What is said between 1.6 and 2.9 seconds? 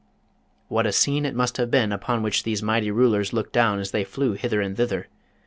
been upon which these mighty